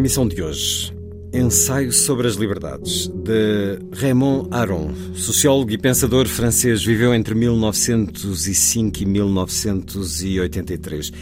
Emissão 0.00 0.26
de 0.26 0.42
hoje, 0.42 0.92
Ensaio 1.30 1.92
sobre 1.92 2.26
as 2.26 2.36
Liberdades, 2.36 3.06
de 3.08 3.78
Raymond 3.92 4.48
Aron, 4.50 4.94
sociólogo 5.14 5.70
e 5.72 5.78
pensador 5.78 6.26
francês, 6.26 6.82
viveu 6.82 7.14
entre 7.14 7.34
1905 7.34 9.02
e 9.02 9.04
1983. 9.04 11.12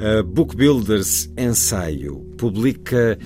A 0.00 0.22
Book 0.22 0.56
Builders 0.56 1.28
Ensaio 1.36 2.20
publica 2.38 3.18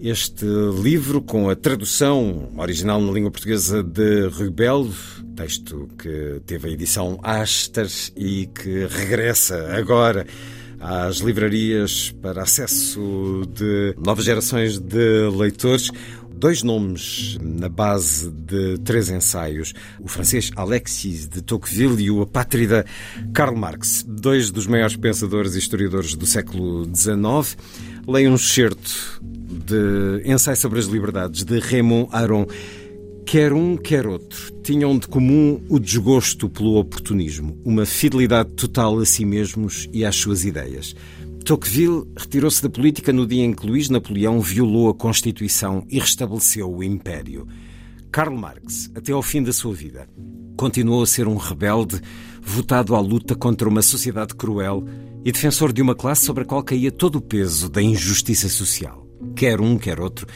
este 0.00 0.44
livro 0.82 1.22
com 1.22 1.48
a 1.48 1.54
tradução 1.54 2.50
original 2.58 3.00
na 3.00 3.12
língua 3.12 3.30
portuguesa 3.30 3.84
de 3.84 4.26
Rubel, 4.26 4.90
texto 5.36 5.88
que 5.96 6.42
teve 6.44 6.70
a 6.70 6.72
edição 6.72 7.20
Aster 7.22 7.86
e 8.16 8.46
que 8.46 8.86
regressa 8.86 9.76
agora 9.76 10.26
às 10.84 11.16
livrarias 11.20 12.14
para 12.20 12.42
acesso 12.42 13.42
de 13.54 13.94
novas 13.98 14.26
gerações 14.26 14.78
de 14.78 15.30
leitores. 15.30 15.90
Dois 16.36 16.62
nomes 16.62 17.38
na 17.40 17.70
base 17.70 18.30
de 18.30 18.76
três 18.84 19.08
ensaios: 19.08 19.72
o 19.98 20.08
francês 20.08 20.50
Alexis 20.54 21.26
de 21.26 21.40
Tocqueville 21.40 22.04
e 22.04 22.10
o 22.10 22.20
apátrida 22.20 22.84
Karl 23.32 23.56
Marx, 23.56 24.04
dois 24.06 24.50
dos 24.50 24.66
maiores 24.66 24.96
pensadores 24.96 25.54
e 25.54 25.58
historiadores 25.58 26.14
do 26.14 26.26
século 26.26 26.84
XIX. 26.94 27.56
Leio 28.06 28.30
um 28.30 28.34
excerto 28.34 29.22
de 29.22 30.22
Ensaio 30.30 30.56
sobre 30.58 30.80
as 30.80 30.86
Liberdades 30.86 31.44
de 31.44 31.58
Raymond 31.60 32.10
Aron. 32.12 32.46
Quer 33.26 33.52
um, 33.52 33.76
quer 33.76 34.06
outro, 34.06 34.52
tinham 34.62 34.96
de 34.98 35.08
comum 35.08 35.60
o 35.68 35.80
desgosto 35.80 36.48
pelo 36.48 36.76
oportunismo, 36.76 37.58
uma 37.64 37.86
fidelidade 37.86 38.52
total 38.52 38.98
a 38.98 39.06
si 39.06 39.24
mesmos 39.24 39.88
e 39.92 40.04
às 40.04 40.14
suas 40.14 40.44
ideias. 40.44 40.94
Tocqueville 41.44 42.04
retirou-se 42.16 42.62
da 42.62 42.68
política 42.68 43.12
no 43.12 43.26
dia 43.26 43.42
em 43.42 43.52
que 43.52 43.66
Luís 43.66 43.88
Napoleão 43.88 44.40
violou 44.40 44.88
a 44.88 44.94
Constituição 44.94 45.84
e 45.88 45.98
restabeleceu 45.98 46.72
o 46.72 46.84
Império. 46.84 47.48
Karl 48.12 48.36
Marx, 48.36 48.90
até 48.94 49.10
ao 49.10 49.22
fim 49.22 49.42
da 49.42 49.52
sua 49.52 49.74
vida, 49.74 50.06
continuou 50.56 51.02
a 51.02 51.06
ser 51.06 51.26
um 51.26 51.36
rebelde 51.36 52.00
votado 52.40 52.94
à 52.94 53.00
luta 53.00 53.34
contra 53.34 53.68
uma 53.68 53.82
sociedade 53.82 54.34
cruel 54.34 54.84
e 55.24 55.32
defensor 55.32 55.72
de 55.72 55.82
uma 55.82 55.94
classe 55.94 56.24
sobre 56.24 56.44
a 56.44 56.46
qual 56.46 56.62
caía 56.62 56.92
todo 56.92 57.16
o 57.16 57.22
peso 57.22 57.68
da 57.68 57.82
injustiça 57.82 58.48
social. 58.48 59.08
Quer 59.34 59.60
um, 59.60 59.76
quer 59.76 59.98
outro, 59.98 60.26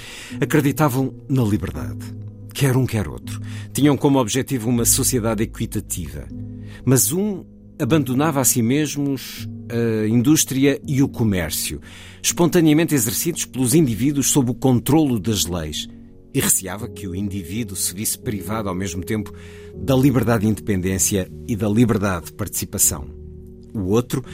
acreditavam 0.41 1.14
na 1.28 1.44
liberdade 1.44 2.18
quer 2.59 2.77
um, 2.77 2.84
quer 2.84 3.06
outro. 3.06 3.41
Tinham 3.73 3.97
como 3.97 4.19
objetivo 4.19 4.69
uma 4.69 4.84
sociedade 4.84 5.45
equitativa. 5.45 6.27
Mas 6.84 7.12
um 7.12 7.45
abandonava 7.81 8.41
a 8.41 8.45
si 8.45 8.61
mesmos 8.61 9.48
a 9.70 10.09
indústria 10.09 10.81
e 10.84 11.00
o 11.00 11.09
comércio, 11.09 11.81
espontaneamente 12.21 12.97
exercidos 12.97 13.44
pelos 13.44 13.75
indivíduos 13.75 14.31
sob 14.31 14.50
o 14.50 14.55
controlo 14.55 15.21
das 15.21 15.47
leis, 15.47 15.87
e 16.34 16.41
receava 16.41 16.88
que 16.88 17.06
o 17.06 17.15
indivíduo 17.15 17.77
se 17.77 17.94
visse 17.94 18.19
privado 18.19 18.69
ao 18.69 18.75
mesmo 18.75 19.04
tempo 19.04 19.33
da 19.77 19.94
liberdade 19.94 20.41
de 20.41 20.49
independência 20.49 21.31
e 21.47 21.54
da 21.54 21.69
liberdade 21.69 22.27
de 22.27 22.33
participação. 22.33 23.09
O 23.72 23.91
outro 23.91 24.25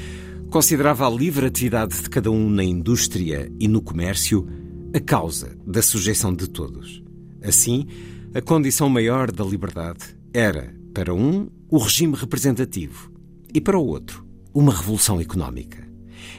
considerava 0.49 1.06
a 1.06 1.10
livre 1.10 1.44
atividade 1.44 2.00
de 2.00 2.09
cada 2.09 2.31
um 2.31 2.49
na 2.49 2.65
indústria 2.65 3.53
e 3.60 3.69
no 3.69 3.82
comércio 3.82 4.49
a 4.94 5.00
causa 5.00 5.54
da 5.66 5.82
sujeição 5.82 6.34
de 6.34 6.49
todos. 6.49 7.04
Assim, 7.43 7.87
a 8.34 8.43
condição 8.43 8.89
maior 8.89 9.31
da 9.31 9.45
liberdade 9.45 10.17
era, 10.33 10.75
para 10.93 11.15
um, 11.15 11.49
o 11.71 11.78
regime 11.78 12.17
representativo 12.17 13.12
e, 13.55 13.61
para 13.61 13.78
o 13.78 13.87
outro, 13.87 14.27
uma 14.53 14.75
revolução 14.75 15.21
económica. 15.21 15.87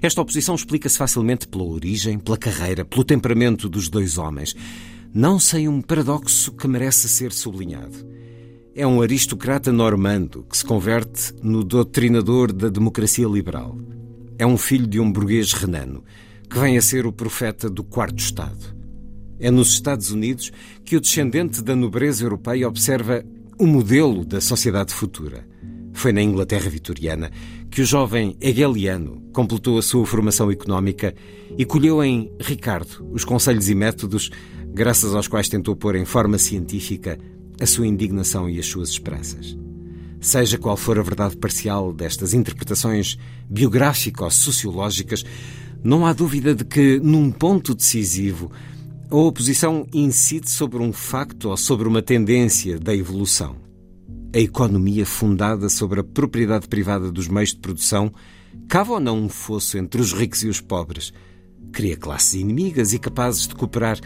Esta 0.02 0.22
oposição 0.22 0.56
explica-se 0.56 0.98
facilmente 0.98 1.48
pela 1.48 1.64
origem, 1.64 2.20
pela 2.20 2.38
carreira, 2.38 2.84
pelo 2.84 3.06
temperamento 3.06 3.70
dos 3.70 3.88
dois 3.88 4.18
homens, 4.18 4.54
não 5.14 5.40
sem 5.40 5.70
um 5.70 5.82
paradoxo 5.82 6.52
que 6.52 6.68
merece 6.68 7.08
ser 7.08 7.32
sublinhado. 7.32 7.96
É 8.76 8.86
um 8.86 9.02
aristocrata 9.02 9.72
normando 9.72 10.46
que 10.50 10.58
se 10.58 10.66
converte 10.66 11.34
no 11.42 11.64
doutrinador 11.64 12.52
da 12.52 12.68
democracia 12.68 13.26
liberal. 13.26 13.80
É 14.38 14.46
um 14.46 14.58
filho 14.58 14.86
de 14.86 15.00
um 15.00 15.10
burguês 15.10 15.54
renano 15.54 16.04
que 16.50 16.60
vem 16.60 16.78
a 16.78 16.82
ser 16.82 17.06
o 17.06 17.14
profeta 17.14 17.70
do 17.70 17.86
quarto 17.86 18.20
Estado. 18.20 18.75
É 19.40 19.52
nos 19.52 19.70
Estados 19.70 20.12
Unidos 20.12 20.52
que 20.84 20.96
o 20.96 21.02
descendente 21.02 21.62
da 21.62 21.76
nobreza 21.76 22.24
europeia 22.24 22.68
observa 22.68 23.24
o 23.60 23.66
modelo 23.66 24.26
da 24.26 24.40
sociedade 24.40 24.94
futura. 24.94 25.48
Foi 25.94 26.12
na 26.12 26.22
Inglaterra 26.22 26.70
vitoriana 26.70 27.32
que 27.70 27.82
o 27.82 27.86
jovem 27.86 28.36
hegeliano 28.42 29.22
completou 29.34 29.78
a 29.78 29.82
sua 29.82 30.06
formação 30.06 30.52
económica 30.52 31.14
e 31.58 31.66
colheu 31.66 32.04
em 32.04 32.32
Ricardo 32.40 33.08
os 33.12 33.24
conselhos 33.24 33.70
e 33.70 33.76
métodos 33.76 34.30
graças 34.74 35.16
aos 35.16 35.28
quais 35.28 35.48
tentou 35.48 35.76
pôr 35.76 35.96
em 35.96 36.06
forma 36.06 36.38
científica 36.38 37.18
a 37.60 37.66
sua 37.66 37.88
indignação 37.88 38.50
e 38.50 38.60
as 38.60 38.66
suas 38.66 38.90
esperanças. 38.90 39.58
Seja 40.20 40.58
qual 40.58 40.76
for 40.76 41.00
a 41.00 41.04
verdade 41.04 41.38
parcial 41.38 41.94
destas 41.94 42.34
interpretações 42.34 43.18
biográfico-sociológicas, 43.50 45.24
não 45.84 46.06
há 46.06 46.14
dúvida 46.14 46.56
de 46.56 46.66
que, 46.66 47.00
num 47.00 47.32
ponto 47.32 47.76
decisivo, 47.76 48.52
a 49.10 49.16
oposição 49.16 49.86
incide 49.94 50.50
sobre 50.50 50.82
um 50.82 50.92
facto 50.92 51.50
ou 51.50 51.58
sobre 51.58 51.88
uma 51.88 52.02
tendência 52.02 52.80
da 52.80 52.96
evolução. 52.96 53.56
A 54.34 54.40
economia 54.40 55.06
fundada 55.06 55.70
sobre 55.70 56.00
a 56.00 56.04
propriedade 56.04 56.68
privada 56.68 57.12
dos 57.12 57.28
meios 57.28 57.52
de 57.52 57.60
produção 57.60 58.12
cava 58.68 58.94
ou 58.94 59.00
não 59.00 59.18
um 59.18 59.30
fosso 59.30 59.78
entre 59.78 60.02
os 60.02 60.12
ricos 60.12 60.44
e 60.44 60.48
os 60.48 60.60
pobres. 60.60 61.14
Cria 61.72 61.96
classes 61.96 62.34
inimigas 62.34 62.94
e 62.94 63.00
capazes 63.00 63.48
de 63.48 63.56
cooperar 63.56 64.00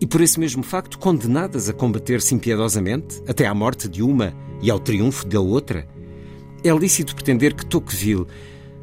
e, 0.00 0.06
por 0.06 0.20
esse 0.20 0.38
mesmo 0.38 0.62
facto, 0.62 0.98
condenadas 0.98 1.68
a 1.68 1.72
combater-se 1.72 2.34
impiedosamente, 2.34 3.20
até 3.26 3.46
à 3.46 3.54
morte 3.54 3.88
de 3.88 4.02
uma 4.02 4.32
e 4.62 4.70
ao 4.70 4.78
triunfo 4.78 5.26
da 5.26 5.40
outra. 5.40 5.88
É 6.62 6.70
lícito 6.70 7.14
pretender 7.14 7.54
que 7.54 7.66
Tocqueville 7.66 8.26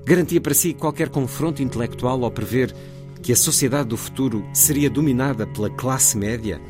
garantia 0.06 0.41
para 0.41 0.53
si 0.53 0.74
qualquer 0.74 1.09
confronto 1.09 1.62
intelectual 1.63 2.24
ao 2.24 2.31
prever 2.31 2.75
que 3.23 3.31
a 3.31 3.35
sociedade 3.38 3.88
do 3.88 3.95
futuro 3.95 4.45
seria 4.53 4.89
dominada 4.89 5.47
pela 5.47 5.69
classe 5.69 6.17
média? 6.17 6.61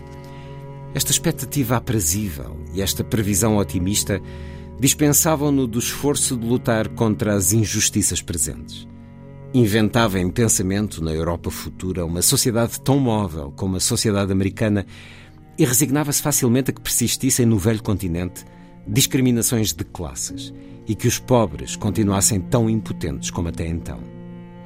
Esta 0.93 1.11
expectativa 1.11 1.75
aprazível 1.75 2.55
e 2.71 2.81
esta 2.81 3.03
previsão 3.03 3.57
otimista 3.57 4.21
dispensavam-no 4.79 5.65
do 5.65 5.79
esforço 5.79 6.37
de 6.37 6.45
lutar 6.45 6.89
contra 6.89 7.33
as 7.33 7.53
injustiças 7.53 8.21
presentes. 8.21 8.87
Inventava 9.51 10.19
em 10.19 10.29
pensamento 10.29 11.03
na 11.03 11.11
Europa 11.11 11.49
futura 11.49 12.05
uma 12.05 12.21
sociedade 12.21 12.79
tão 12.79 12.99
móvel 12.99 13.51
como 13.55 13.77
a 13.77 13.79
sociedade 13.79 14.31
americana 14.31 14.85
e 15.57 15.65
resignava-se 15.65 16.21
facilmente 16.21 16.69
a 16.69 16.73
que 16.73 16.81
persistissem 16.81 17.47
no 17.47 17.57
velho 17.57 17.81
continente 17.81 18.45
discriminações 18.87 19.73
de 19.73 19.83
classes 19.83 20.53
e 20.87 20.93
que 20.93 21.07
os 21.07 21.17
pobres 21.17 21.75
continuassem 21.75 22.39
tão 22.39 22.69
impotentes 22.69 23.31
como 23.31 23.47
até 23.47 23.65
então. 23.65 23.99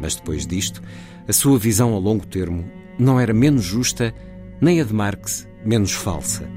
Mas 0.02 0.16
depois 0.16 0.46
disto, 0.46 0.82
a 1.28 1.34
sua 1.34 1.60
visão 1.60 1.94
a 1.94 2.00
longo 2.00 2.26
termo 2.26 2.70
não 2.98 3.20
era 3.20 3.34
menos 3.34 3.64
justa, 3.64 4.14
nem 4.62 4.80
a 4.80 4.84
de 4.84 4.94
Marx 4.94 5.48
menos 5.66 5.92
falsa. 5.92 6.50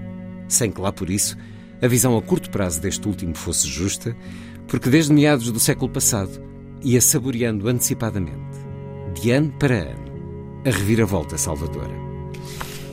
Sem 0.48 0.70
que 0.70 0.80
lá 0.80 0.92
por 0.92 1.10
isso 1.10 1.36
a 1.82 1.88
visão 1.88 2.16
a 2.16 2.22
curto 2.22 2.50
prazo 2.50 2.80
deste 2.80 3.06
último 3.08 3.34
fosse 3.34 3.66
justa, 3.66 4.16
porque 4.68 4.90
desde 4.90 5.12
meados 5.12 5.50
do 5.50 5.58
século 5.58 5.90
passado 5.90 6.42
ia 6.82 7.00
saboreando 7.00 7.68
antecipadamente, 7.68 8.58
de 9.20 9.30
ano 9.30 9.52
para 9.58 9.74
ano, 9.74 10.62
a 10.64 10.70
reviravolta 10.70 11.36
salvadora. 11.36 11.94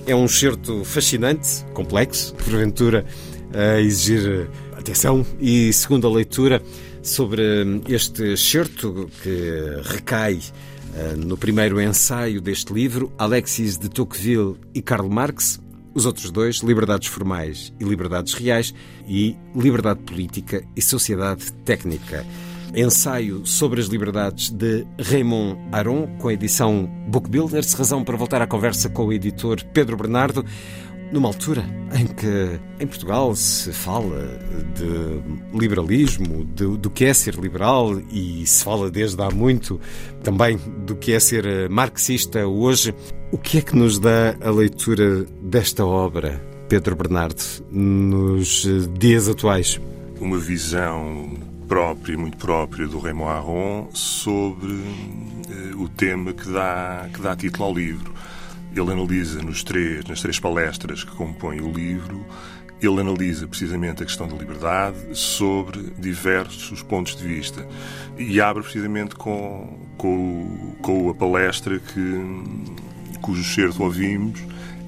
É 0.05 0.15
um 0.15 0.27
certo 0.27 0.83
fascinante, 0.85 1.65
complexo, 1.73 2.33
porventura 2.35 3.05
a 3.53 3.79
exigir 3.79 4.49
atenção 4.77 5.25
e 5.39 5.71
segunda 5.73 6.09
leitura 6.09 6.61
sobre 7.01 7.81
este 7.87 8.33
excerto 8.33 9.09
que 9.21 9.81
recai 9.83 10.39
no 11.17 11.37
primeiro 11.37 11.79
ensaio 11.81 12.41
deste 12.41 12.73
livro, 12.73 13.11
Alexis 13.17 13.77
de 13.77 13.89
Tocqueville 13.89 14.55
e 14.73 14.81
Karl 14.81 15.09
Marx, 15.09 15.59
os 15.93 16.05
outros 16.05 16.29
dois, 16.29 16.57
Liberdades 16.57 17.07
Formais 17.07 17.73
e 17.79 17.83
Liberdades 17.83 18.33
Reais, 18.33 18.73
e 19.07 19.35
Liberdade 19.55 19.99
Política 20.01 20.63
e 20.75 20.81
Sociedade 20.81 21.51
Técnica. 21.65 22.25
ensaio 22.75 23.45
sobre 23.45 23.79
as 23.79 23.87
liberdades 23.87 24.49
de 24.49 24.85
Raymond 24.99 25.57
Aron, 25.71 26.07
com 26.19 26.27
a 26.27 26.33
edição 26.33 26.85
Book 27.07 27.29
Builders. 27.29 27.73
Razão 27.73 28.03
para 28.03 28.17
voltar 28.17 28.41
à 28.41 28.47
conversa 28.47 28.89
com 28.89 29.05
o 29.05 29.13
editor 29.13 29.63
Pedro 29.73 29.97
Bernardo 29.97 30.45
numa 31.11 31.29
altura 31.29 31.63
em 31.93 32.05
que 32.05 32.59
em 32.79 32.87
Portugal 32.87 33.35
se 33.35 33.71
fala 33.71 34.39
de 34.75 35.57
liberalismo, 35.57 36.45
de, 36.45 36.77
do 36.77 36.89
que 36.89 37.05
é 37.05 37.13
ser 37.13 37.35
liberal 37.35 37.99
e 38.11 38.45
se 38.45 38.63
fala 38.63 38.91
desde 38.91 39.21
há 39.21 39.29
muito 39.29 39.79
também 40.23 40.57
do 40.85 40.95
que 40.95 41.13
é 41.13 41.19
ser 41.19 41.69
marxista 41.69 42.45
hoje, 42.45 42.93
o 43.31 43.37
que 43.37 43.59
é 43.59 43.61
que 43.61 43.75
nos 43.75 43.99
dá 43.99 44.35
a 44.41 44.49
leitura 44.49 45.25
desta 45.41 45.85
obra, 45.85 46.41
Pedro 46.67 46.95
Bernardo, 46.95 47.41
nos 47.71 48.67
dias 48.97 49.29
atuais? 49.29 49.79
Uma 50.19 50.39
visão 50.39 51.37
própria, 51.67 52.17
muito 52.17 52.37
própria 52.37 52.87
do 52.87 52.99
Raymond 52.99 53.31
Aron 53.31 53.89
sobre 53.93 54.73
uh, 54.73 55.81
o 55.81 55.89
tema 55.89 56.33
que 56.33 56.49
dá, 56.49 57.09
que 57.13 57.21
dá 57.21 57.35
título 57.35 57.65
ao 57.65 57.73
livro 57.73 58.13
ele 58.79 58.91
analisa 58.91 59.41
nos 59.41 59.63
três, 59.63 60.05
nas 60.05 60.21
três 60.21 60.39
palestras 60.39 61.03
que 61.03 61.11
compõem 61.15 61.61
o 61.61 61.71
livro, 61.71 62.25
ele 62.81 63.01
analisa 63.01 63.47
precisamente 63.47 64.03
a 64.03 64.05
questão 64.05 64.27
da 64.27 64.35
liberdade 64.35 64.97
sobre 65.13 65.91
diversos 65.97 66.83
pontos 66.83 67.15
de 67.15 67.27
vista 67.27 67.67
e 68.17 68.39
abre 68.39 68.61
precisamente 68.61 69.15
com, 69.15 69.79
com, 69.97 70.75
com 70.81 71.09
a 71.09 71.13
palestra 71.13 71.79
que, 71.79 73.19
cujo 73.21 73.43
certo 73.43 73.83
ouvimos, 73.83 74.39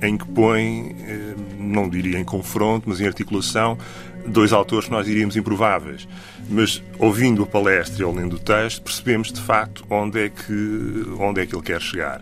em 0.01 0.17
que 0.17 0.25
põe, 0.25 0.95
eh, 1.01 1.35
não 1.57 1.89
diria 1.89 2.19
em 2.19 2.23
confronto, 2.23 2.87
mas 2.87 3.01
em 3.01 3.07
articulação, 3.07 3.77
dois 4.25 4.53
autores 4.53 4.85
que 4.85 4.91
nós 4.91 5.05
diríamos 5.05 5.35
improváveis. 5.35 6.07
Mas 6.49 6.81
ouvindo 6.97 7.43
a 7.43 7.45
palestra 7.45 8.03
e 8.03 8.11
lendo 8.11 8.35
o 8.35 8.39
texto, 8.39 8.81
percebemos 8.81 9.31
de 9.31 9.41
facto 9.41 9.83
onde 9.89 10.19
é 10.19 10.29
que, 10.29 11.05
onde 11.19 11.41
é 11.41 11.45
que 11.45 11.55
ele 11.55 11.63
quer 11.63 11.81
chegar. 11.81 12.21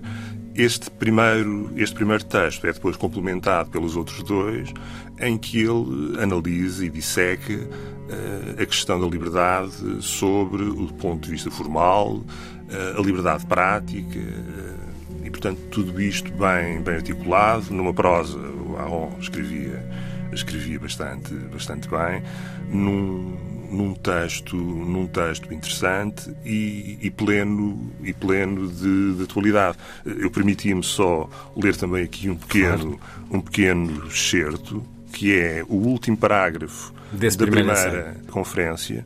Este 0.57 0.89
primeiro, 0.89 1.71
este 1.75 1.93
primeiro 1.93 2.25
texto 2.25 2.65
é 2.65 2.73
depois 2.73 2.97
complementado 2.97 3.69
pelos 3.69 3.95
outros 3.95 4.23
dois, 4.23 4.73
em 5.19 5.37
que 5.37 5.59
ele 5.59 6.19
analisa 6.19 6.83
e 6.83 6.89
disseca 6.89 7.53
uh, 7.53 8.59
a 8.59 8.65
questão 8.65 8.99
da 8.99 9.05
liberdade 9.05 10.01
sobre 10.01 10.63
o 10.63 10.87
ponto 10.93 11.25
de 11.25 11.29
vista 11.29 11.51
formal, 11.51 12.15
uh, 12.15 12.97
a 12.97 13.01
liberdade 13.03 13.45
prática, 13.45 14.17
uh, 14.17 15.23
e 15.23 15.29
portanto 15.29 15.59
tudo 15.69 16.01
isto 16.01 16.31
bem, 16.31 16.81
bem 16.81 16.95
articulado, 16.95 17.71
numa 17.71 17.93
prosa, 17.93 18.39
o 18.39 18.77
Aron 18.79 19.15
escrevia, 19.19 19.87
escrevia 20.33 20.79
bastante, 20.79 21.35
bastante 21.35 21.87
bem, 21.87 22.23
num, 22.67 23.37
num 23.69 23.93
texto, 23.93 24.55
num 24.55 25.07
texto 25.07 25.53
interessante 25.53 26.33
e, 26.45 26.97
e 27.01 27.11
pleno, 27.11 27.91
e 28.03 28.13
pleno 28.13 28.67
de, 28.67 29.15
de 29.15 29.23
atualidade. 29.23 29.77
Eu 30.05 30.31
permitia-me 30.31 30.83
só 30.83 31.29
ler 31.55 31.75
também 31.75 32.03
aqui 32.03 32.29
um 32.29 32.35
pequeno, 32.35 32.99
um 33.29 33.41
pequeno 33.41 34.07
excerto, 34.07 34.83
que 35.11 35.37
é 35.37 35.63
o 35.67 35.75
último 35.75 36.17
parágrafo 36.17 36.93
Desse 37.11 37.37
da 37.37 37.47
primeira 37.47 38.17
conferência 38.29 39.05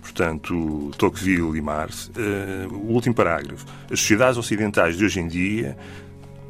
portanto, 0.00 0.90
Tocqueville 0.96 1.56
e 1.56 1.60
Marx, 1.60 2.10
uh, 2.16 2.74
o 2.74 2.92
último 2.92 3.14
parágrafo. 3.14 3.64
As 3.90 4.00
sociedades 4.00 4.38
ocidentais 4.38 4.96
de 4.96 5.04
hoje 5.04 5.20
em 5.20 5.28
dia, 5.28 5.76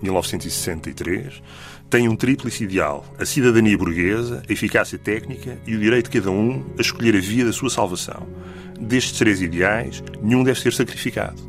1963, 0.03 1.43
tem 1.91 2.09
um 2.09 2.17
tríplice 2.17 2.65
ideal: 2.65 3.05
a 3.19 3.25
cidadania 3.25 3.77
burguesa, 3.77 4.43
a 4.49 4.53
eficácia 4.53 4.99
técnica 4.99 5.59
e 5.67 5.75
o 5.75 5.81
direito 5.81 6.11
de 6.11 6.21
cada 6.21 6.31
um 6.31 6.65
a 6.79 6.81
escolher 6.81 7.17
a 7.17 7.21
via 7.21 7.45
da 7.45 7.53
sua 7.53 7.69
salvação. 7.69 8.27
Destes 8.81 9.19
três 9.19 9.43
ideais, 9.43 10.03
nenhum 10.23 10.43
deve 10.43 10.61
ser 10.61 10.73
sacrificado. 10.73 11.41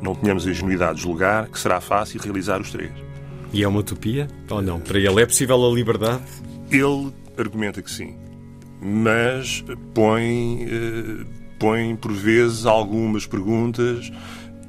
Não 0.00 0.14
tenhamos 0.14 0.46
a 0.46 0.50
ingenuidade 0.50 0.96
de 0.96 1.02
julgar 1.02 1.48
que 1.48 1.58
será 1.58 1.80
fácil 1.80 2.20
realizar 2.20 2.60
os 2.60 2.70
três. 2.70 2.92
E 3.52 3.62
é 3.62 3.68
uma 3.68 3.80
utopia? 3.80 4.28
Ou 4.50 4.62
não? 4.62 4.80
Para 4.80 4.98
ele 4.98 5.22
é 5.22 5.26
possível 5.26 5.64
a 5.64 5.74
liberdade? 5.74 6.22
Ele 6.70 7.12
argumenta 7.36 7.82
que 7.82 7.90
sim, 7.90 8.16
mas 8.80 9.64
põe, 9.92 10.64
eh, 10.64 11.24
põe 11.58 11.96
por 11.96 12.12
vezes 12.12 12.66
algumas 12.66 13.26
perguntas 13.26 14.10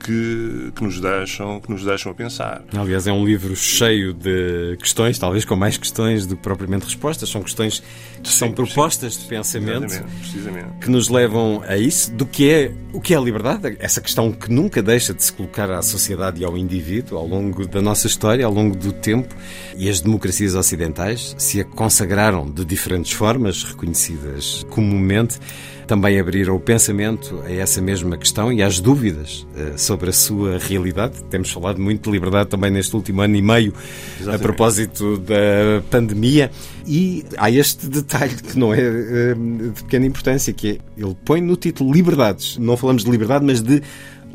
que, 0.05 0.71
que, 0.75 0.83
nos 0.83 1.01
deixam, 1.01 1.59
que 1.59 1.71
nos 1.71 1.83
deixam 1.83 2.11
a 2.11 2.15
pensar. 2.15 2.63
Aliás, 2.77 3.07
é 3.07 3.11
um 3.11 3.25
livro 3.25 3.55
cheio 3.55 4.13
de 4.13 4.77
questões, 4.77 5.17
talvez 5.17 5.43
com 5.43 5.55
mais 5.55 5.77
questões 5.77 6.27
do 6.27 6.35
que 6.35 6.43
propriamente 6.43 6.85
respostas. 6.85 7.27
São 7.27 7.41
questões 7.41 7.79
que 8.21 8.29
sim, 8.29 8.37
são 8.37 8.51
propostas 8.51 9.15
sim. 9.15 9.23
de 9.23 9.27
pensamento 9.27 10.03
precisamente. 10.19 10.67
que 10.81 10.91
nos 10.91 11.09
levam 11.09 11.63
a 11.67 11.75
isso, 11.75 12.13
do 12.13 12.25
que 12.25 12.49
é 12.49 12.71
o 12.93 13.01
que 13.01 13.15
é 13.15 13.17
a 13.17 13.19
liberdade, 13.19 13.75
essa 13.79 13.99
questão 13.99 14.31
que 14.31 14.51
nunca 14.51 14.81
deixa 14.81 15.13
de 15.13 15.23
se 15.23 15.33
colocar 15.33 15.69
à 15.71 15.81
sociedade 15.81 16.41
e 16.41 16.45
ao 16.45 16.55
indivíduo 16.55 17.17
ao 17.17 17.27
longo 17.27 17.67
da 17.67 17.81
nossa 17.81 18.05
história, 18.05 18.45
ao 18.45 18.53
longo 18.53 18.75
do 18.75 18.93
tempo. 18.93 19.35
E 19.75 19.89
as 19.89 19.99
democracias 19.99 20.53
ocidentais 20.53 21.35
se 21.37 21.59
a 21.59 21.65
consagraram 21.65 22.49
de 22.49 22.63
diferentes 22.63 23.11
formas, 23.11 23.63
reconhecidas 23.63 24.65
comumente 24.69 25.39
também 25.85 26.19
abriram 26.19 26.55
o 26.55 26.59
pensamento 26.59 27.41
a 27.45 27.51
essa 27.51 27.81
mesma 27.81 28.17
questão 28.17 28.51
e 28.51 28.61
às 28.61 28.79
dúvidas 28.79 29.45
uh, 29.55 29.77
sobre 29.77 30.09
a 30.09 30.13
sua 30.13 30.57
realidade. 30.57 31.23
Temos 31.29 31.51
falado 31.51 31.79
muito 31.79 32.09
de 32.09 32.11
liberdade 32.11 32.49
também 32.49 32.71
neste 32.71 32.95
último 32.95 33.21
ano 33.21 33.35
e 33.35 33.41
meio, 33.41 33.73
Exatamente. 34.15 34.35
a 34.35 34.39
propósito 34.39 35.17
da 35.17 35.81
pandemia. 35.89 36.51
E 36.87 37.25
há 37.37 37.49
este 37.49 37.87
detalhe 37.87 38.35
que 38.35 38.57
não 38.57 38.73
é 38.73 38.79
uh, 38.79 39.71
de 39.73 39.83
pequena 39.83 40.05
importância, 40.05 40.53
que 40.53 40.69
é, 40.69 40.77
ele 40.97 41.15
põe 41.23 41.41
no 41.41 41.55
título 41.55 41.93
liberdades. 41.93 42.57
Não 42.57 42.75
falamos 42.75 43.03
de 43.03 43.11
liberdade, 43.11 43.45
mas 43.45 43.61
de 43.61 43.81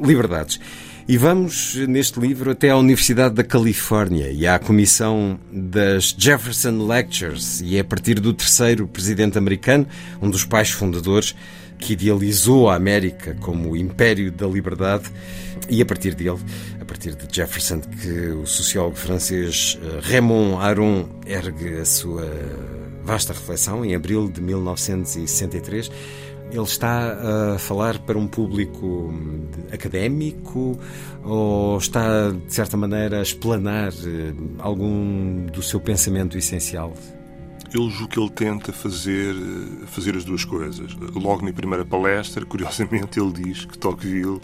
liberdades. 0.03 0.61
E 1.11 1.19
vamos, 1.19 1.75
neste 1.89 2.21
livro, 2.21 2.53
até 2.53 2.71
à 2.71 2.77
Universidade 2.77 3.35
da 3.35 3.43
Califórnia 3.43 4.31
e 4.31 4.47
à 4.47 4.61
Comissão 4.61 5.41
das 5.51 6.15
Jefferson 6.17 6.87
Lectures. 6.87 7.61
E 7.61 7.77
é 7.77 7.81
a 7.81 7.85
partir 7.85 8.21
do 8.21 8.33
terceiro 8.33 8.87
presidente 8.87 9.37
americano, 9.37 9.89
um 10.23 10.31
dos 10.31 10.45
pais 10.45 10.71
fundadores, 10.71 11.35
que 11.81 11.95
idealizou 11.95 12.71
a 12.71 12.77
América 12.77 13.37
como 13.41 13.71
o 13.71 13.77
império 13.77 14.31
da 14.31 14.47
liberdade, 14.47 15.11
e 15.69 15.83
a 15.83 15.85
partir 15.85 16.15
dele, 16.15 16.39
a 16.81 16.85
partir 16.85 17.17
de 17.17 17.27
Jefferson, 17.35 17.81
que 17.81 18.29
o 18.29 18.47
sociólogo 18.47 18.95
francês 18.95 19.81
eh, 19.83 19.99
Raymond 20.13 20.63
Aron 20.63 21.09
ergue 21.27 21.81
a 21.81 21.85
sua 21.85 22.31
vasta 23.03 23.33
reflexão 23.33 23.85
em 23.85 23.97
abril 23.97 24.31
de 24.31 24.41
1963 24.41 25.91
ele 26.51 26.63
está 26.63 27.55
a 27.55 27.59
falar 27.59 27.99
para 28.01 28.19
um 28.19 28.27
público 28.27 29.13
académico 29.73 30.79
ou 31.25 31.79
está, 31.79 32.31
de 32.31 32.53
certa 32.53 32.77
maneira, 32.77 33.19
a 33.19 33.23
explanar 33.23 33.93
eh, 33.93 34.35
algum 34.59 35.47
do 35.47 35.63
seu 35.63 35.81
pensamento 35.81 36.37
essencial? 36.37 36.93
Eu 37.73 37.89
julgo 37.89 38.09
que 38.09 38.19
ele 38.19 38.31
tenta 38.31 38.73
fazer, 38.73 39.35
eh, 39.35 39.87
fazer 39.87 40.17
as 40.17 40.25
duas 40.25 40.45
coisas. 40.45 40.95
Logo 41.15 41.45
na 41.45 41.53
primeira 41.53 41.85
palestra, 41.85 42.45
curiosamente, 42.45 43.21
ele 43.21 43.33
diz 43.33 43.65
que 43.65 43.79
Tocqueville 43.79 44.41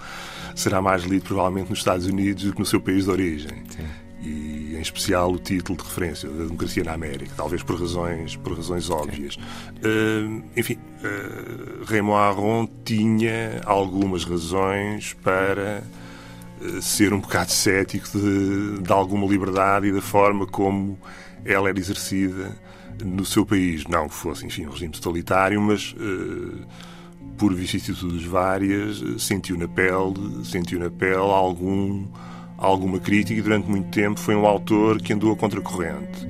será 0.55 0.81
mais 0.81 1.03
lido 1.03 1.25
provavelmente 1.25 1.71
nos 1.71 1.79
Estados 1.79 2.07
Unidos 2.07 2.45
do 2.45 2.53
que 2.53 2.61
no 2.61 2.67
seu 2.67 2.81
país 2.81 3.05
de 3.05 3.11
origem. 3.11 3.63
Sim 3.69 4.07
e 4.27 4.56
em 4.76 4.80
especial 4.80 5.33
o 5.33 5.38
título 5.38 5.78
de 5.78 5.85
referência 5.85 6.28
da 6.28 6.45
democracia 6.45 6.85
na 6.85 6.92
América, 6.92 7.33
talvez 7.37 7.62
por 7.62 7.80
razões, 7.80 8.37
por 8.37 8.54
razões 8.54 8.90
óbvias. 8.90 9.37
Uh, 9.37 10.42
enfim, 10.56 10.75
uh, 10.75 11.85
Raymond 11.85 12.18
Aron 12.18 12.68
tinha 12.85 13.61
algumas 13.64 14.25
razões 14.25 15.14
para 15.14 15.83
uh, 16.61 16.83
ser 16.83 17.12
um 17.12 17.21
bocado 17.21 17.50
cético 17.50 18.06
de, 18.18 18.83
de 18.83 18.92
alguma 18.92 19.26
liberdade 19.26 19.88
e 19.88 19.92
da 19.92 20.02
forma 20.02 20.47
como 20.47 20.99
ela 21.45 21.68
era 21.68 21.78
exercida 21.78 22.56
no 23.04 23.25
seu 23.25 23.45
país. 23.47 23.85
Não 23.87 24.09
que 24.09 24.14
fosse, 24.14 24.47
enfim, 24.47 24.66
um 24.66 24.71
regime 24.71 24.92
totalitário, 24.92 25.61
mas 25.61 25.95
por 27.37 27.52
vicissitudes 27.54 28.25
várias, 28.25 29.02
sentiu 29.23 29.59
na 29.59 29.68
pele, 29.68 30.45
sentiu 30.45 30.78
na 30.78 30.90
pele 30.90 31.16
algum 31.16 32.06
alguma 32.59 32.99
crítica 32.99 33.39
e 33.39 33.43
durante 33.43 33.69
muito 33.69 33.89
tempo 33.91 34.19
foi 34.19 34.35
um 34.35 34.47
autor 34.47 35.01
que 35.01 35.13
andou 35.13 35.33
a 35.33 35.37
contracorrente. 35.37 36.27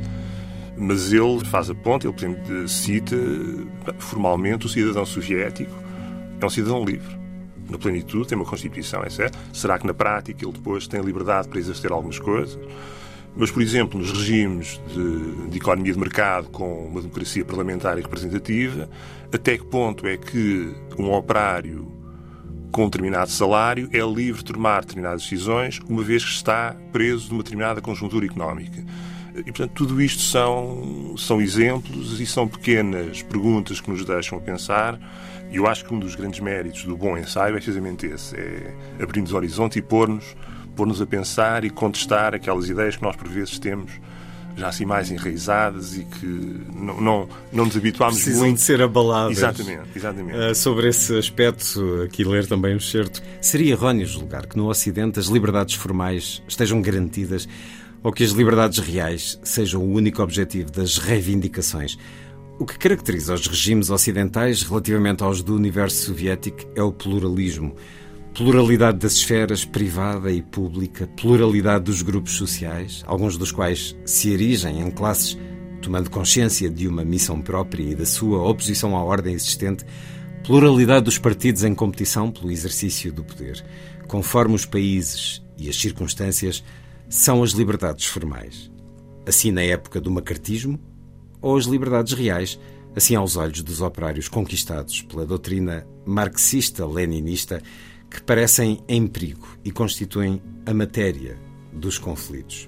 Mas 0.76 1.12
ele 1.12 1.44
faz 1.44 1.70
a 1.70 1.74
ponta, 1.74 2.06
ele 2.06 2.14
por 2.14 2.24
exemplo, 2.24 2.68
cita 2.68 3.16
formalmente 3.98 4.66
o 4.66 4.68
cidadão 4.68 5.06
soviético 5.06 5.72
é 6.40 6.46
um 6.46 6.50
cidadão 6.50 6.84
livre. 6.84 7.16
Na 7.68 7.78
plenitude, 7.78 8.28
tem 8.28 8.36
uma 8.36 8.44
Constituição, 8.44 9.02
etc. 9.02 9.34
Será 9.52 9.78
que 9.78 9.86
na 9.86 9.94
prática 9.94 10.44
ele 10.44 10.52
depois 10.52 10.86
tem 10.86 11.00
liberdade 11.00 11.48
para 11.48 11.58
exercer 11.58 11.90
algumas 11.90 12.18
coisas? 12.18 12.58
Mas, 13.34 13.50
por 13.50 13.62
exemplo, 13.62 13.98
nos 13.98 14.12
regimes 14.12 14.80
de, 14.88 15.48
de, 15.48 15.58
economia 15.58 15.92
de 15.92 15.98
mercado 15.98 16.48
com 16.48 16.86
uma 16.86 17.00
democracia 17.00 17.44
parlamentar 17.44 17.98
e 17.98 18.02
representativa, 18.02 18.88
até 19.32 19.58
que 19.58 19.64
ponto 19.64 20.06
é 20.06 20.16
que 20.16 20.72
um 20.98 21.12
operário 21.12 21.95
com 22.70 22.84
determinado 22.86 23.30
salário, 23.30 23.88
é 23.92 24.00
livre 24.00 24.42
de 24.42 24.52
tomar 24.52 24.82
determinadas 24.82 25.22
decisões, 25.22 25.80
uma 25.88 26.02
vez 26.02 26.24
que 26.24 26.30
está 26.30 26.76
preso 26.92 27.26
de 27.26 27.32
uma 27.32 27.42
determinada 27.42 27.80
conjuntura 27.80 28.26
económica. 28.26 28.84
E, 29.34 29.44
portanto, 29.44 29.72
tudo 29.72 30.00
isto 30.00 30.22
são, 30.22 31.14
são 31.18 31.40
exemplos 31.40 32.18
e 32.18 32.26
são 32.26 32.48
pequenas 32.48 33.22
perguntas 33.22 33.80
que 33.80 33.90
nos 33.90 34.04
deixam 34.04 34.38
a 34.38 34.40
pensar. 34.40 34.98
E 35.50 35.56
eu 35.56 35.66
acho 35.66 35.84
que 35.84 35.92
um 35.94 35.98
dos 35.98 36.14
grandes 36.14 36.40
méritos 36.40 36.84
do 36.84 36.96
bom 36.96 37.16
ensaio 37.18 37.50
é 37.50 37.56
precisamente 37.56 38.06
esse: 38.06 38.34
é 38.34 38.74
abrir-nos 39.00 39.32
horizonte 39.32 39.78
e 39.78 39.82
pôr-nos 39.82 40.34
pôr 40.76 40.88
a 40.90 41.06
pensar 41.06 41.64
e 41.64 41.70
contestar 41.70 42.34
aquelas 42.34 42.68
ideias 42.68 42.96
que 42.96 43.02
nós, 43.02 43.16
por 43.16 43.28
vezes, 43.28 43.58
temos 43.58 43.92
já 44.56 44.68
assim 44.68 44.86
mais 44.86 45.10
enraizadas 45.10 45.96
e 45.96 46.04
que 46.04 46.26
não, 46.74 47.00
não, 47.00 47.28
não 47.52 47.66
nos 47.66 47.76
habituámos 47.76 48.16
Precisam 48.16 48.46
muito. 48.46 48.56
de 48.56 48.62
ser 48.62 48.80
abaladas. 48.80 49.36
Exatamente, 49.36 49.88
exatamente. 49.94 50.38
Uh, 50.38 50.54
sobre 50.54 50.88
esse 50.88 51.16
aspecto, 51.16 52.02
aqui 52.02 52.24
ler 52.24 52.46
também 52.46 52.74
um 52.74 52.80
certo. 52.80 53.22
Seria 53.40 53.72
erróneo 53.72 54.06
julgar 54.06 54.46
que 54.46 54.56
no 54.56 54.68
Ocidente 54.68 55.18
as 55.18 55.26
liberdades 55.26 55.74
formais 55.74 56.42
estejam 56.48 56.80
garantidas 56.80 57.46
ou 58.02 58.12
que 58.12 58.24
as 58.24 58.30
liberdades 58.30 58.78
reais 58.78 59.38
sejam 59.42 59.82
o 59.82 59.92
único 59.92 60.22
objetivo 60.22 60.70
das 60.70 60.96
reivindicações. 60.96 61.98
O 62.58 62.64
que 62.64 62.78
caracteriza 62.78 63.34
os 63.34 63.46
regimes 63.46 63.90
ocidentais 63.90 64.62
relativamente 64.62 65.22
aos 65.22 65.42
do 65.42 65.54
universo 65.54 66.06
soviético 66.06 66.60
é 66.74 66.82
o 66.82 66.90
pluralismo 66.90 67.76
pluralidade 68.36 68.98
das 68.98 69.14
esferas 69.14 69.64
privada 69.64 70.30
e 70.30 70.42
pública, 70.42 71.06
pluralidade 71.16 71.86
dos 71.86 72.02
grupos 72.02 72.32
sociais, 72.32 73.02
alguns 73.06 73.38
dos 73.38 73.50
quais 73.50 73.96
se 74.04 74.30
erigem 74.30 74.82
em 74.82 74.90
classes 74.90 75.38
tomando 75.80 76.10
consciência 76.10 76.68
de 76.68 76.86
uma 76.86 77.02
missão 77.02 77.40
própria 77.40 77.82
e 77.82 77.94
da 77.94 78.04
sua 78.04 78.46
oposição 78.46 78.94
à 78.94 79.02
ordem 79.02 79.32
existente, 79.32 79.86
pluralidade 80.44 81.06
dos 81.06 81.16
partidos 81.16 81.64
em 81.64 81.74
competição 81.74 82.30
pelo 82.30 82.50
exercício 82.50 83.10
do 83.10 83.24
poder, 83.24 83.64
conforme 84.06 84.54
os 84.54 84.66
países 84.66 85.42
e 85.56 85.70
as 85.70 85.76
circunstâncias, 85.80 86.62
são 87.08 87.42
as 87.42 87.52
liberdades 87.52 88.04
formais. 88.04 88.70
Assim 89.26 89.50
na 89.50 89.62
época 89.62 89.98
do 89.98 90.10
macartismo, 90.10 90.78
ou 91.40 91.56
as 91.56 91.64
liberdades 91.64 92.12
reais, 92.12 92.60
assim 92.94 93.14
aos 93.14 93.36
olhos 93.36 93.62
dos 93.62 93.80
operários 93.80 94.28
conquistados 94.28 95.00
pela 95.00 95.24
doutrina 95.24 95.86
marxista-leninista 96.04 97.62
que 98.16 98.22
parecem 98.22 98.82
em 98.88 99.06
perigo 99.06 99.46
e 99.62 99.70
constituem 99.70 100.40
a 100.64 100.72
matéria 100.72 101.38
dos 101.70 101.98
conflitos. 101.98 102.66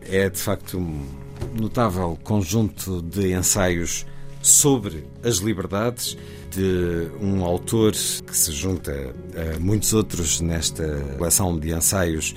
É 0.00 0.28
de 0.28 0.36
facto 0.38 0.78
um 0.78 1.06
notável 1.54 2.18
conjunto 2.24 3.00
de 3.00 3.32
ensaios 3.32 4.04
sobre 4.42 5.06
as 5.22 5.36
liberdades 5.36 6.18
de 6.50 7.08
um 7.20 7.44
autor 7.44 7.92
que 7.92 8.36
se 8.36 8.50
junta 8.50 8.92
a 8.92 9.60
muitos 9.60 9.92
outros 9.92 10.40
nesta 10.40 10.84
coleção 11.16 11.56
de 11.56 11.72
ensaios 11.72 12.34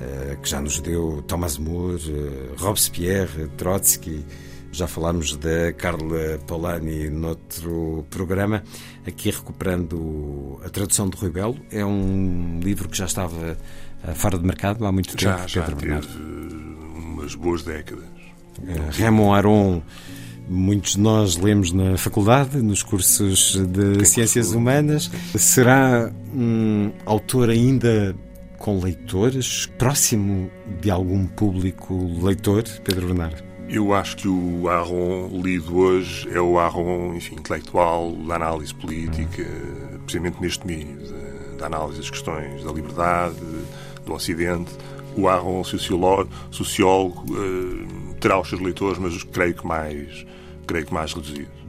eh, 0.00 0.38
que 0.40 0.48
já 0.48 0.60
nos 0.60 0.78
deu 0.78 1.20
Thomas 1.26 1.58
More, 1.58 2.00
eh, 2.00 2.54
Robespierre, 2.58 3.48
Trotsky, 3.56 4.24
já 4.72 4.88
falámos 4.88 5.36
da 5.36 5.72
Carla 5.74 6.38
Polani 6.46 7.10
noutro 7.10 8.06
programa, 8.08 8.64
aqui 9.06 9.30
recuperando 9.30 10.58
a 10.64 10.70
tradução 10.70 11.08
de 11.10 11.16
Rui 11.16 11.30
Belo. 11.30 11.56
É 11.70 11.84
um 11.84 12.58
livro 12.60 12.88
que 12.88 12.96
já 12.96 13.04
estava 13.04 13.58
eh, 14.02 14.14
fora 14.14 14.38
de 14.38 14.46
mercado 14.46 14.84
há 14.86 14.90
muito 14.90 15.14
tempo, 15.14 15.22
já, 15.22 15.46
já 15.46 15.62
Pedro 15.62 15.76
Bernardo. 15.76 16.08
umas 16.96 17.34
boas 17.34 17.62
décadas. 17.62 18.04
Uh, 18.58 18.98
Raymond 18.98 19.36
Aron, 19.36 19.82
muitos 20.48 20.92
de 20.92 21.00
nós 21.00 21.36
lemos 21.36 21.70
na 21.70 21.98
faculdade, 21.98 22.56
nos 22.62 22.82
cursos 22.82 23.54
de 23.66 23.96
Quem 23.96 24.04
Ciências? 24.06 24.52
Humanas. 24.52 25.10
Será 25.36 26.10
um 26.34 26.92
autor 27.04 27.50
ainda 27.50 28.16
com 28.56 28.80
leitores, 28.80 29.66
próximo 29.76 30.50
de 30.80 30.90
algum 30.90 31.26
público 31.26 31.94
leitor, 32.22 32.64
Pedro 32.84 33.08
Bernardo? 33.08 33.51
Eu 33.68 33.94
acho 33.94 34.16
que 34.16 34.28
o 34.28 34.68
Aron 34.68 35.40
lido 35.42 35.76
hoje 35.76 36.28
é 36.30 36.40
o 36.40 36.58
Aron, 36.58 37.14
enfim, 37.14 37.36
intelectual, 37.36 38.12
da 38.12 38.36
análise 38.36 38.74
política, 38.74 39.44
precisamente 40.04 40.40
neste 40.40 40.66
meio, 40.66 40.98
da 41.58 41.66
análise 41.66 41.98
das 41.98 42.10
questões 42.10 42.62
da 42.62 42.72
liberdade, 42.72 43.36
do 44.04 44.12
Ocidente. 44.12 44.70
O 45.16 45.28
Aron, 45.28 45.64
sociólogo, 45.64 46.30
sociólogo 46.50 47.24
uh, 47.32 48.14
terá 48.20 48.38
os 48.40 48.48
seus 48.48 48.60
leitores, 48.60 48.98
mas 48.98 49.22
creio 49.24 49.54
que 49.54 49.66
mais, 49.66 50.26
creio 50.66 50.86
que 50.86 50.92
mais 50.92 51.12
reduzidos. 51.12 51.62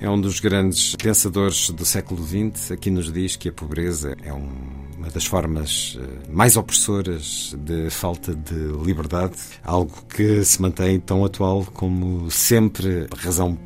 É 0.00 0.10
um 0.10 0.20
dos 0.20 0.40
grandes 0.40 0.94
pensadores 0.96 1.70
do 1.70 1.84
século 1.84 2.22
XX. 2.22 2.72
Aqui 2.72 2.90
nos 2.90 3.10
diz 3.12 3.36
que 3.36 3.48
a 3.48 3.52
pobreza 3.52 4.16
é 4.22 4.32
um 4.32 4.83
uma 5.04 5.10
das 5.10 5.26
formas 5.26 5.98
eh, 6.00 6.30
mais 6.30 6.56
opressoras 6.56 7.54
de 7.58 7.90
falta 7.90 8.34
de 8.34 8.54
liberdade, 8.84 9.34
algo 9.62 9.92
que 10.08 10.42
se 10.44 10.60
mantém 10.60 10.98
tão 10.98 11.24
atual 11.24 11.64
como 11.74 12.30
sempre, 12.30 13.06
razão 13.14 13.58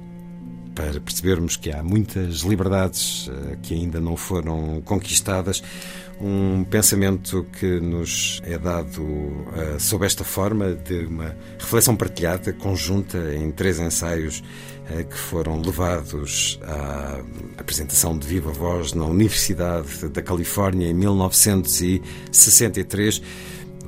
para 0.78 0.98
percebermos 1.00 1.56
que 1.56 1.72
há 1.72 1.82
muitas 1.82 2.42
liberdades 2.42 3.28
eh, 3.28 3.56
que 3.60 3.74
ainda 3.74 4.00
não 4.00 4.16
foram 4.16 4.80
conquistadas. 4.84 5.60
Um 6.20 6.62
pensamento 6.62 7.44
que 7.58 7.80
nos 7.80 8.40
é 8.44 8.56
dado 8.58 9.02
uh, 9.02 9.78
sob 9.78 10.06
esta 10.06 10.22
forma 10.24 10.74
de 10.74 11.06
uma 11.06 11.36
reflexão 11.58 11.96
partilhada, 11.96 12.52
conjunta, 12.52 13.18
em 13.34 13.50
três 13.52 13.80
ensaios 13.80 14.42
uh, 14.90 15.04
que 15.04 15.16
foram 15.16 15.60
levados 15.60 16.58
à 16.62 17.20
apresentação 17.56 18.18
de 18.18 18.26
viva 18.26 18.50
voz 18.52 18.92
na 18.92 19.04
Universidade 19.04 20.08
da 20.08 20.22
Califórnia 20.22 20.88
em 20.88 20.94
1963 20.94 23.22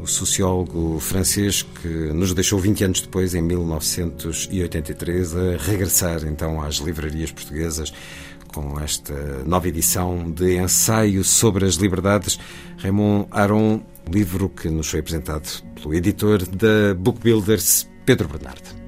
o 0.02 0.06
sociólogo 0.06 0.98
francês 1.00 1.62
que 1.62 1.88
nos 1.88 2.32
deixou 2.32 2.58
20 2.58 2.84
anos 2.84 3.00
depois, 3.00 3.34
em 3.34 3.42
1983, 3.42 5.36
a 5.36 5.56
regressar 5.58 6.26
então 6.26 6.60
às 6.60 6.76
livrarias 6.76 7.30
portuguesas 7.30 7.92
com 8.52 8.80
esta 8.80 9.14
nova 9.44 9.68
edição 9.68 10.30
de 10.30 10.58
ensaio 10.58 11.22
sobre 11.22 11.66
as 11.66 11.74
liberdades. 11.74 12.38
Raymond 12.78 13.28
Aron, 13.30 13.80
livro 14.10 14.48
que 14.48 14.68
nos 14.68 14.88
foi 14.88 15.00
apresentado 15.00 15.48
pelo 15.74 15.94
editor 15.94 16.44
da 16.46 16.94
Book 16.94 17.20
Builders, 17.20 17.88
Pedro 18.04 18.28
Bernardo. 18.28 18.79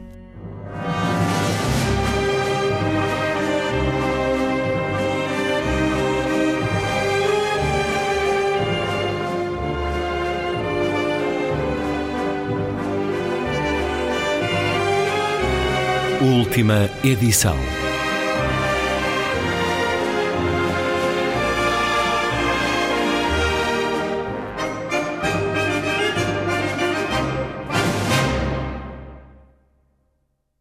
Última 16.53 16.91
edição. 17.03 17.57